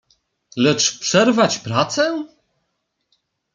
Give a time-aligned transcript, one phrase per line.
[0.57, 2.25] "Lecz przerwać pracę?"